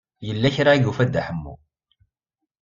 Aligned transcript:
Yella 0.27 0.55
kra 0.55 0.71
i 0.75 0.79
yufa 0.79 1.03
Dda 1.07 1.21
Ḥemmu. 1.27 1.53